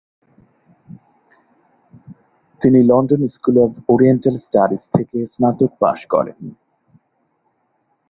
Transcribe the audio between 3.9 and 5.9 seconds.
oriental studies থেকে স্নাতক